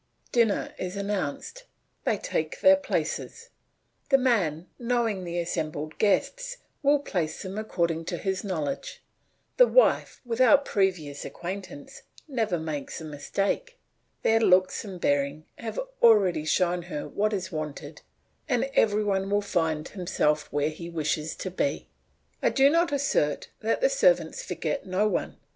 Dinner 0.31 0.73
is 0.79 0.95
announced, 0.97 1.65
they 2.05 2.17
take 2.17 2.61
their 2.61 2.75
places; 2.75 3.49
the 4.09 4.17
man 4.17 4.65
knowing 4.79 5.23
the 5.23 5.37
assembled 5.37 5.99
guests 5.99 6.57
will 6.81 6.97
place 6.97 7.43
them 7.43 7.55
according 7.59 8.05
to 8.05 8.17
his 8.17 8.43
knowledge; 8.43 9.03
the 9.57 9.67
wife, 9.67 10.19
without 10.25 10.65
previous 10.65 11.23
acquaintance, 11.23 12.01
never 12.27 12.57
makes 12.57 12.99
a 12.99 13.05
mistake; 13.05 13.77
their 14.23 14.39
looks 14.39 14.83
and 14.83 14.99
bearing 14.99 15.45
have 15.59 15.79
already 16.01 16.45
shown 16.45 16.81
her 16.89 17.07
what 17.07 17.31
is 17.31 17.51
wanted 17.51 18.01
and 18.49 18.71
every 18.73 19.03
one 19.03 19.29
will 19.29 19.39
find 19.39 19.89
himself 19.89 20.51
where 20.51 20.69
he 20.71 20.89
wishes 20.89 21.35
to 21.35 21.51
be. 21.51 21.85
I 22.41 22.49
do 22.49 22.71
not 22.71 22.91
assert 22.91 23.49
that 23.59 23.81
the 23.81 23.89
servants 23.89 24.41
forget 24.43 24.83
no 24.83 25.07
one. 25.07 25.37